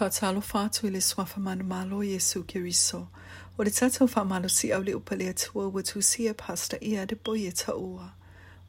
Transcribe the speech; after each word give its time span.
Whaatalofa 0.00 0.68
i 0.84 0.90
le 0.90 1.00
suafa 1.00 1.40
malo 1.40 2.02
Yesu 2.02 2.44
Kiriso. 2.44 3.08
O 3.56 3.62
le 3.64 3.70
tatau 3.70 4.06
whaamalosi 4.06 4.70
au 4.74 4.82
le 4.82 4.92
upale 4.92 5.30
atua 5.30 5.68
wa 5.72 5.82
tusia 5.82 6.34
pasta 6.36 6.76
ia 6.82 7.06
de 7.06 7.16
boye 7.16 7.50
taua. 7.50 8.12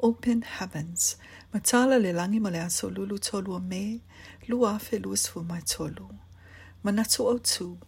Open 0.00 0.42
Heavens. 0.42 1.16
Matala 1.50 1.98
le 1.98 2.12
langi 2.12 2.40
ma 2.42 2.50
aso 2.50 2.90
lulu 2.90 3.18
tolua 3.18 3.58
me, 3.66 4.02
lua 4.48 4.74
afe 4.74 4.98
lua 4.98 5.16
sfu 5.16 5.40
mai 5.42 5.62
tolu. 5.62 6.10
Manatu 6.84 7.26
au 7.26 7.38
tu, 7.38 7.78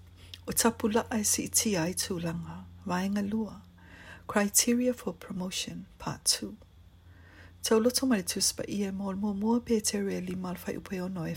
o 0.47 0.53
tapula 0.53 1.05
ai 1.11 1.23
si 1.25 1.43
iti 1.43 1.77
ai 1.77 1.95
langa, 2.23 2.65
vaenga 2.87 3.21
lua. 3.21 3.61
Criteria 4.27 4.95
for 4.95 5.13
Promotion, 5.13 5.85
Part 5.99 6.39
2. 6.43 6.55
Tau 7.63 7.79
loto 7.81 8.07
ma 8.07 8.17
le 8.17 8.23
tuspa 8.23 8.65
ia 8.67 8.93
mōl 8.93 9.17
mō 9.21 9.37
mua 9.39 9.61
pe 9.61 9.79
te 9.83 9.99
rea 10.01 10.23
li 10.23 10.35
malfai 10.35 10.79
upeo 10.79 11.11
no 11.11 11.27
e 11.27 11.35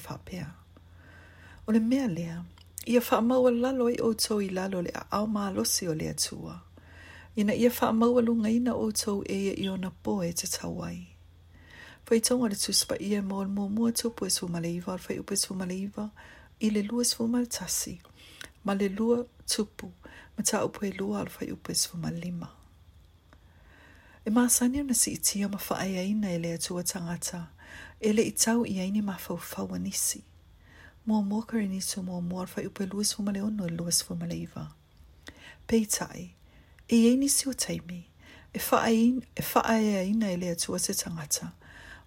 O 1.70 1.72
le 1.72 1.80
mea 1.80 2.08
lea, 2.08 2.44
ia 2.86 3.02
wha 3.12 3.22
maua 3.22 3.52
lalo 3.52 3.90
i 3.90 3.98
outou 4.02 4.40
i 4.42 4.50
lalo 4.50 4.82
le 4.82 4.90
a 4.94 5.04
au 5.12 5.28
maa 5.28 5.52
losi 5.52 5.88
o 5.88 5.94
le 5.94 6.10
atua. 6.10 6.56
Ina 7.36 7.54
ia 7.56 7.70
wha 7.80 7.94
maua 7.94 8.22
lunga 8.26 8.50
ina 8.50 8.72
outou 8.74 9.22
e 9.28 9.38
ia 9.46 9.54
i 9.64 9.68
ona 9.76 9.90
po 10.04 10.14
e 10.28 10.32
te 10.40 10.48
tawai. 10.56 11.00
Fai 12.06 12.20
tonga 12.26 12.50
le 12.50 12.56
tuspa 12.64 12.96
ia 13.10 13.22
mo 13.22 13.44
le 13.46 13.50
mua 13.56 13.68
mua 13.76 13.92
tupu 14.00 14.22
e 14.26 14.30
suma 14.38 14.60
le 14.64 14.70
iwa, 14.78 14.94
fai 15.04 15.20
upe 15.22 15.36
suma 15.44 15.64
le 15.70 15.76
iwa, 15.86 16.06
i 16.60 16.68
le 16.74 16.82
lua 16.90 17.04
suma 17.12 17.38
le 17.42 17.46
tasi, 17.58 17.96
ma 18.66 18.74
le 18.80 18.88
lua 18.98 19.18
tupu, 19.52 19.88
ma 20.38 20.42
ta 20.48 20.58
upu 20.68 20.80
e 20.86 20.92
lua 21.00 21.18
al 21.22 21.30
fai 21.36 21.50
upe 21.56 21.74
suma 21.84 22.10
lima. 22.22 22.50
E 24.26 24.30
maa 24.36 24.50
sani 24.56 24.78
ona 24.82 24.94
si 25.02 25.10
itia 25.18 25.46
ma 25.54 25.60
wha 25.70 25.76
aia 25.84 26.02
ina 26.14 26.28
e 26.34 26.38
le 26.44 26.50
atua 26.58 26.82
tangata, 26.92 27.40
e 28.06 28.10
le 28.16 28.24
i 28.24 28.32
tau 28.44 28.60
i 28.66 28.76
aini 28.84 29.02
ma 29.10 29.16
fau 29.24 29.38
fau 29.52 29.68
anisi. 29.78 29.84
nisi. 30.18 30.22
Mua 31.10 31.22
mua 31.22 31.42
kare 31.44 31.68
ni 31.68 31.82
so 31.82 32.02
mua 32.04 32.22
mua 32.22 32.42
arfa 32.42 32.62
iupe 32.62 32.86
luas 32.86 33.16
fuma 33.16 33.32
le 33.34 33.42
ono 33.42 33.66
e 33.66 33.70
luas 33.70 34.04
fuma 34.04 34.26
le 34.28 34.36
iwa. 34.46 34.64
Pei 35.68 35.86
tae, 35.86 36.36
e 36.88 36.96
ei 37.10 37.16
ni 37.18 37.28
si 37.30 37.50
o 37.50 37.54
taimi, 37.54 38.02
e 38.56 38.60
faa 38.60 38.84
ein, 38.94 39.16
e 39.36 39.42
faa 39.42 39.80
e 39.80 39.90
a 39.98 40.04
ina 40.04 40.28
e 40.32 40.38
lea 40.38 40.56
tua 40.56 40.78
se 40.80 40.94
tangata, 40.94 41.48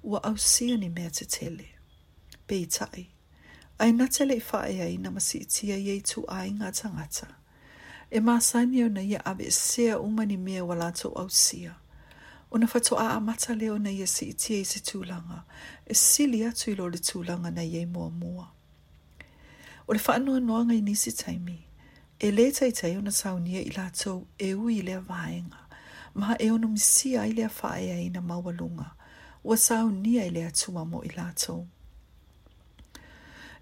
ua 0.02 0.18
au 0.22 0.36
sia 0.38 0.76
ni 0.76 0.88
mea 0.88 1.10
te 1.10 1.24
tele. 1.24 1.66
Pei 2.46 2.64
tae, 2.66 3.04
ai 3.82 3.90
na 3.92 4.06
te 4.06 4.22
le 4.24 4.38
faa 4.40 4.66
e 4.74 4.78
a 4.80 4.86
ina 4.96 5.10
masi 5.10 5.38
i 5.40 5.44
tia 5.54 5.76
i 5.76 5.86
ei 5.94 6.00
tu 6.10 6.20
a 6.36 6.46
inga 6.50 6.68
tangata. 6.80 7.26
E 8.14 8.18
maa 8.26 8.40
saini 8.48 8.82
au 8.86 8.88
na 8.96 9.02
ia 9.10 9.20
ave 9.30 9.44
e 9.44 9.50
sea 9.50 9.98
umani 10.06 10.36
mea 10.46 10.62
wala 10.68 10.88
to 10.98 11.08
au 11.20 11.28
sia. 11.44 11.74
O 12.52 12.58
na 12.58 12.66
fato 12.72 12.92
a 12.98 13.06
amata 13.18 13.52
leo 13.60 13.76
na 13.82 13.90
ia 13.90 14.06
si 14.06 14.24
i 14.30 14.32
tia 14.42 14.58
i 14.60 14.64
se 14.64 14.78
tūlanga, 14.88 15.38
e 15.86 15.92
sili 15.94 16.44
atu 16.44 16.70
i 16.70 16.74
lo 16.78 16.86
le 16.88 16.98
tūlanga 17.08 17.50
na 17.58 17.62
iei 17.62 17.86
mua 17.96 18.10
mua. 18.10 18.46
O 19.88 19.92
le 19.94 20.00
whanua 20.08 20.40
noanga 20.40 20.74
i 20.74 20.80
nisi 20.80 21.12
taimi. 21.12 21.64
E 22.20 22.30
le 22.30 22.52
taitayo 22.52 22.98
ona 22.98 23.10
saunia 23.10 23.60
i 23.60 23.70
lātou 23.70 24.26
e 24.38 24.52
i 24.54 24.82
le 24.82 24.98
vāenga. 25.02 25.58
Ma 26.14 26.36
e 26.40 26.50
ono 26.54 26.68
misia 26.68 27.26
i 27.26 27.32
le 27.32 27.48
whaea 27.48 27.98
i 28.00 28.10
maualunga. 28.10 28.92
Ua 29.44 29.56
saunia 29.56 30.24
i 30.26 30.30
le 30.30 30.50
tua 30.52 30.84
mo 30.84 31.02
i 31.02 31.08
lātou. 31.08 31.66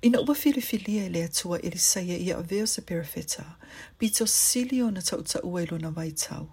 Ina 0.03 0.21
ua 0.21 0.35
filifilia 0.35 1.05
i 1.05 1.09
lea 1.09 1.29
tua 1.29 1.59
i 1.63 1.71
risaia 1.71 2.19
i 2.19 2.31
a 2.33 2.41
veo 2.43 2.67
se 2.67 2.83
perifeta. 2.83 3.57
Bito 3.99 4.27
silio 4.27 4.91
na 4.91 5.01
tau 5.01 5.23
ta 5.23 5.41
ua 5.43 5.63
i 5.63 5.67
luna 5.67 5.91
vai 5.91 6.11
tau. 6.13 6.51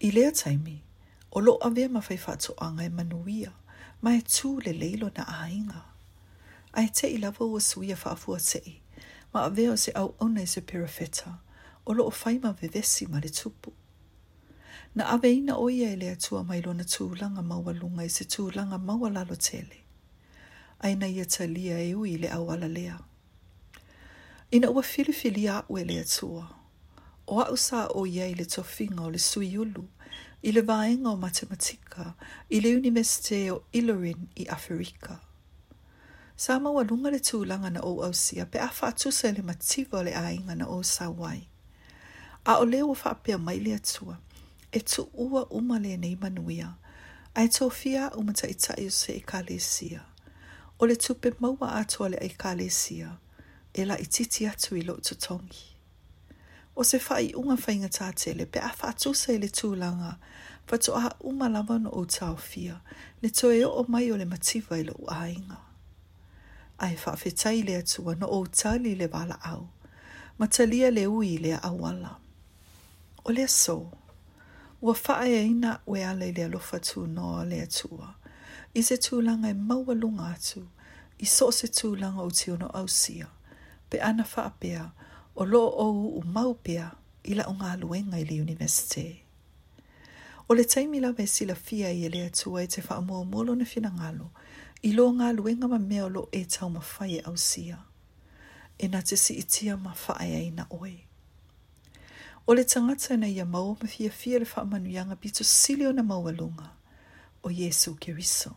I 0.00 0.10
lea 0.10 0.32
taimi, 0.32 0.80
o 1.32 1.40
lo 1.40 1.58
a 1.60 1.68
ma 1.70 2.00
mawhai 2.00 2.18
whātoanga 2.18 2.84
e 2.84 2.88
manuia. 2.88 3.52
Mai 4.02 4.20
tū 4.24 4.56
le 4.64 4.72
leilo 4.72 5.10
na 5.16 5.24
ainga. 5.44 5.89
Ai 6.72 6.88
te 6.94 7.08
i 7.10 7.16
lava 7.18 7.44
ua 7.44 7.60
suia 7.60 7.96
whaafua 7.96 8.38
te 8.38 8.58
i. 8.66 8.76
Ma 9.32 9.40
a 9.44 9.48
veo 9.48 9.76
se 9.76 9.90
au 9.98 10.14
onai 10.20 10.46
se 10.46 10.60
perafeta. 10.60 11.38
O 11.86 11.92
lo 11.92 12.04
o 12.06 12.10
whaima 12.10 12.52
vevesi 12.52 13.06
ma 13.10 13.18
le 13.20 13.28
tupu. 13.28 13.72
Na 14.94 15.04
ave 15.14 15.32
ina 15.34 15.56
o 15.58 15.68
ia 15.70 15.90
ele 15.92 16.08
atua 16.10 16.42
mai 16.44 16.62
lona 16.62 16.84
tūlanga 16.84 17.42
maualunga 17.44 18.04
i 18.06 18.10
se 18.10 18.24
tūlanga 18.24 18.78
maualalo 18.82 19.34
tele. 19.36 19.80
Ai 20.80 20.94
na 20.94 21.06
ia 21.06 21.24
ta 21.24 21.44
lia 21.44 21.78
e 21.88 21.94
ui 21.94 22.16
le 22.18 22.28
au 22.30 22.50
ala 22.50 22.68
lea. 22.68 22.98
Ina 24.50 24.70
ua 24.70 24.82
filifili 24.82 25.48
a 25.48 25.64
ue 25.68 25.84
le 25.84 25.98
atua. 26.00 26.46
O 27.26 27.40
au 27.42 27.56
sa 27.56 27.88
o 27.94 28.06
ia 28.06 28.26
ele 28.26 28.44
tofinga 28.44 29.02
o 29.06 29.10
le 29.10 29.18
sui 29.18 29.50
ulu, 29.58 29.84
i 30.42 30.50
le 30.52 30.60
vaenga 30.62 31.10
o 31.12 31.16
matematika, 31.16 32.14
i 32.50 32.60
le 32.60 32.74
universite 32.76 33.50
o 33.50 33.62
Ilorin 33.72 34.28
i 34.34 34.46
Afrika. 34.48 34.54
Afrika 34.54 35.29
sa 36.40 36.56
maua 36.60 36.80
lunga 36.88 37.10
le 37.12 37.18
tūlanga 37.20 37.68
na 37.72 37.82
o 37.84 37.90
au 38.00 38.14
sia, 38.16 38.46
pe 38.48 38.58
a 38.58 38.68
wha 38.72 38.88
le 39.36 39.42
mativa 39.44 40.02
le 40.02 40.12
ainga 40.14 40.54
na 40.56 40.64
o 40.68 40.82
sa 40.82 41.10
wai. 41.10 41.48
A 42.46 42.54
o 42.60 42.64
leo 42.64 42.88
wha 43.04 43.14
pia 43.14 43.38
mai 43.38 43.58
le 43.60 43.74
atua, 43.76 44.16
e 44.72 44.80
tu 44.80 45.06
ua 45.12 45.44
uma 45.50 45.78
le 45.78 45.96
nei 45.98 46.16
manuia, 46.16 46.76
a 47.34 47.42
e 47.42 47.46
tō 47.46 47.70
fia 47.70 48.10
umata 48.16 48.48
i 48.48 48.54
tae 48.54 48.86
o 48.86 48.88
se 48.90 49.12
e 49.16 49.20
ka 49.20 49.42
le 49.42 49.58
sia. 49.58 50.00
O 50.78 50.86
le 50.86 50.96
tupe 50.96 51.30
maua 51.40 51.74
atua 51.76 52.08
le 52.08 52.16
e 52.22 52.28
ka 52.38 52.54
le 52.54 52.70
sia, 52.70 53.12
e 53.74 53.84
la 53.84 53.98
i 54.00 54.06
titi 54.08 54.46
atu 54.46 54.76
i 54.80 54.80
lo 54.82 54.96
tutongi. 54.96 55.76
O 56.76 56.80
se 56.84 56.98
wha 57.06 57.20
i 57.20 57.34
unga 57.36 57.56
whainga 57.64 57.90
tātele, 57.98 58.46
pe 58.48 58.64
a 58.64 58.72
wha 58.80 58.94
tūsa 58.96 59.36
le 59.42 59.52
tūlanga, 59.60 60.16
fa 60.66 60.76
tō 60.80 60.96
a 61.04 61.12
umalama 61.20 61.76
no 61.84 61.92
o 62.00 62.04
tau 62.06 62.36
fia, 62.36 62.80
le 63.20 63.28
tō 63.28 63.52
e 63.52 63.62
o 63.68 63.84
mai 63.92 64.08
o 64.10 64.16
le 64.16 64.24
mativa 64.24 64.80
i 64.80 64.88
lo 64.88 64.96
ainga 65.22 65.66
ai 66.80 66.96
fa 66.96 67.16
fe 67.16 67.30
tai 67.30 67.62
le 67.62 67.82
tu 67.82 68.02
no 68.20 68.26
o 68.30 68.46
tali 68.46 68.94
le 68.94 69.08
bala 69.08 69.38
au 69.54 69.66
ma 70.38 70.46
talia 70.46 70.90
le 70.90 71.04
ui 71.06 71.38
le 71.44 71.52
awala 71.68 72.10
o 73.24 73.30
le 73.36 73.44
so 73.48 73.78
o 74.88 74.92
fa 75.02 75.14
ai 75.24 75.34
e 75.34 75.42
ina 75.50 75.72
we 75.90 75.98
ale 76.10 76.28
le 76.36 76.44
lo 76.52 76.58
fa 76.68 76.78
tu 76.88 77.00
no 77.16 77.26
le 77.50 77.60
tu 77.76 77.90
i 78.74 78.80
se 78.88 78.96
tu 79.04 79.14
langa 79.26 79.48
e 79.48 79.54
mau 79.68 79.82
alunga 79.92 80.24
atu 80.34 80.62
i 81.18 81.26
so 81.36 81.46
se 81.58 81.66
tu 81.78 81.88
langa 82.00 82.22
o 82.22 82.30
tio 82.38 82.54
no 82.60 82.66
au 82.78 82.88
sia 83.00 83.28
pe 83.90 83.96
ana 84.08 84.24
fa 84.32 84.40
apea 84.50 84.82
o 85.34 85.42
lo 85.52 85.62
o 85.66 85.86
u 85.92 86.20
mau 86.34 86.52
pea 86.64 86.86
i 87.24 87.32
la 87.38 87.44
unga 87.52 87.68
aluenga 87.74 88.16
i 88.18 88.24
le 88.30 88.36
universite 88.46 89.06
o 90.48 90.54
le 90.56 90.64
taimi 90.72 90.98
la 91.04 91.12
vesila 91.18 91.54
fia 91.66 91.88
i 92.02 92.08
le 92.14 92.20
atua 92.28 92.58
i 92.62 92.66
te 92.72 92.80
fa 92.88 92.94
mo 93.06 93.16
molo 93.32 93.52
na 93.58 93.64
fina 93.72 93.90
ngalo 93.98 94.28
I 94.80 94.94
lo 94.96 95.04
ngā 95.12 95.26
luenga 95.36 95.68
ma 95.68 95.76
mea 95.80 96.06
lo 96.12 96.20
e 96.32 96.40
tau 96.52 96.70
ma 96.74 96.80
whae 96.90 97.16
au 97.28 97.34
sia. 97.40 97.76
E 98.80 98.88
nā 98.88 99.02
te 99.04 99.18
si 99.20 99.34
itia 99.42 99.74
ma 99.80 99.92
whae 100.02 100.28
ai 100.38 100.46
na 100.58 100.64
oe. 100.72 100.92
O 102.48 102.54
le 102.56 102.64
tangata 102.64 103.16
na 103.20 103.28
ia 103.28 103.44
mau 103.44 103.74
ma 103.82 103.86
fia 103.96 104.08
fia 104.08 104.40
le 104.40 104.48
wha 104.54 104.64
manuianga 104.70 105.16
bito 105.20 105.44
silio 105.44 105.92
na 105.92 106.02
maualunga 106.02 106.70
o 107.44 107.52
Jesu 107.52 107.92
ke 108.00 108.14
riso. 108.16 108.54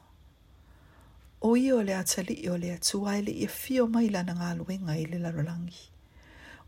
O 1.42 1.58
i 1.60 1.66
o 1.76 1.82
le 1.84 1.94
atali 1.98 2.38
i 2.46 2.50
o 2.50 2.56
le 2.58 2.72
atua 2.78 3.18
ele 3.20 3.36
i 3.44 3.48
fio 3.58 3.88
mai 3.98 4.08
lana 4.08 4.38
ngā 4.40 4.54
luenga 4.64 4.96
i 4.96 5.04
e 5.04 5.12
le 5.12 5.20
larolangi. 5.26 5.90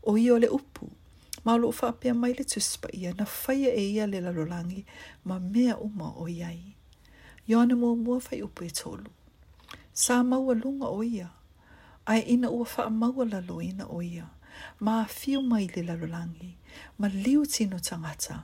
O 0.04 0.18
i 0.20 0.26
o 0.30 0.36
le 0.38 0.52
upu 0.52 0.90
ma 1.48 1.56
lo 1.56 1.72
wha 1.72 1.88
apia 1.94 2.12
mai 2.14 2.34
le 2.36 2.44
tuspa 2.44 2.92
ia 2.92 3.14
na 3.16 3.24
whaia 3.24 3.72
e 3.72 3.88
ia 3.96 4.06
le 4.06 4.20
larolangi 4.20 4.84
ma 5.24 5.38
mea 5.38 5.78
uma 5.88 6.12
o 6.12 6.28
iai. 6.28 6.74
Ioana 7.48 7.74
mua 7.74 7.96
mua 7.96 8.20
fai 8.20 8.42
upu 8.42 8.64
e 8.64 8.70
tolu 8.70 9.12
sa 9.96 10.20
maua 10.22 10.52
lunga 10.54 10.86
o 10.92 11.00
ia. 11.02 11.28
Ai 12.04 12.20
ina 12.20 12.50
ua 12.50 12.68
wha 12.76 12.90
maua 12.90 13.24
lalo 13.24 13.62
ina 13.64 13.86
o 13.88 14.02
ia. 14.04 14.26
Ma 14.84 15.04
fiu 15.18 15.40
mai 15.50 15.64
le 15.74 15.82
lalolangi. 15.88 16.50
Ma 16.98 17.08
liu 17.08 17.40
tino 17.54 17.78
tangata. 17.86 18.36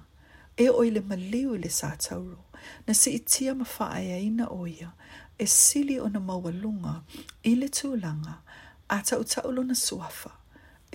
E 0.57 0.65
oi 0.81 0.89
le 0.97 1.01
ma 1.09 1.15
liu 1.33 1.51
le 1.63 1.69
sa 1.79 1.89
tauro. 2.05 2.41
Na 2.89 2.93
si 3.01 3.11
itia 3.21 3.51
ma 3.61 3.67
wha 3.75 3.87
ai 3.97 4.09
ina 4.29 4.45
o 4.49 4.61
ia. 4.79 4.91
E 5.39 5.45
sili 5.59 5.97
o 6.01 6.07
na 6.15 6.21
maua 6.29 6.51
lunga. 6.63 6.95
I 7.45 7.53
le 7.61 7.69
tūlanga. 7.77 8.34
A 8.95 9.03
tau 9.09 9.21
tau 9.33 9.49
lo 9.57 9.63
na 9.71 9.75
suafa. 9.87 10.31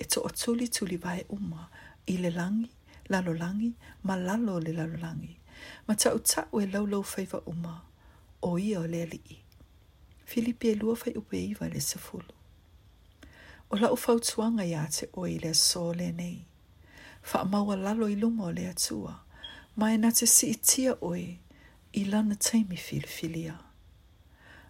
E 0.00 0.10
to 0.10 0.18
o 0.26 0.28
tuli 0.40 0.66
tuli 0.76 0.96
vai 1.04 1.20
uma. 1.36 1.62
I 2.12 2.16
le 2.22 2.30
langi. 2.38 2.70
Lalolangi. 3.12 3.70
Ma 4.06 4.14
lalo 4.26 4.54
le 4.64 4.72
lalolangi. 4.78 5.34
Ma 5.86 5.92
tau 6.02 6.16
tau 6.30 6.50
e 6.58 6.64
lau 6.72 6.84
lau 6.92 7.02
faiwa 7.12 7.38
uma. 7.52 7.74
O 8.48 8.58
ia 8.66 8.78
o 8.80 8.86
le 8.94 9.02
li'i. 9.12 9.38
e 10.36 10.74
lua 10.74 10.94
fai 10.96 11.14
upei 11.14 11.56
wale 11.60 11.80
se 11.80 11.98
fulu. 11.98 12.24
O 13.70 13.76
ufau 13.92 14.20
tuanga 14.20 14.64
ia 14.64 14.86
te 14.90 15.08
oile 15.12 15.52
le 15.96 16.12
nei. 16.12 16.44
Fa 17.22 17.44
maua 17.44 17.76
lalo 17.76 18.06
i 18.08 18.16
o 18.22 18.50
le 18.50 18.68
atua, 18.68 19.14
mai 19.76 19.96
na 19.96 20.10
te 20.10 20.26
si 20.26 20.50
itia 20.52 20.96
oi 21.00 21.38
i 21.92 22.04
lana 22.04 22.34
teimi 22.34 22.76
filia. 22.76 23.58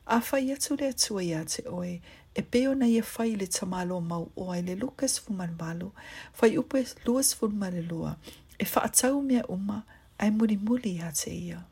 A 0.07 0.21
fai 0.21 0.51
atu 0.53 0.77
le 0.77 0.89
atua 0.89 1.23
ia 1.23 1.45
te 1.45 1.63
oi 1.69 2.01
e 2.35 2.43
peo 2.43 2.75
na 2.75 2.87
ia 2.87 3.03
fai 3.03 3.35
le 3.37 3.47
tamalo 3.47 4.01
mau 4.01 4.31
oi 4.37 4.63
le 4.63 4.75
lukas 4.77 5.21
fumanwalo, 5.21 5.93
Fai 6.33 6.57
upe 6.57 6.87
luas 7.05 7.37
lua 7.89 8.17
e 8.59 8.65
atau 8.65 9.23
mea 9.23 9.45
uma 9.49 9.85
ai 10.19 10.31
muri 10.31 10.57
muli 10.57 10.97
ia 10.99 11.11
te 11.13 11.31
ia. 11.31 11.65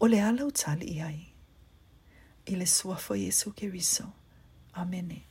O 0.00 0.06
le 0.06 0.18
alau 0.20 0.50
tali 0.52 0.86
iai. 0.96 1.27
et 2.52 2.56
les 2.56 2.64
soifs 2.66 3.12
et 3.14 3.30
ceux 3.30 3.52
qui 3.52 3.80
sont 3.80 4.10
amenés. 4.74 5.27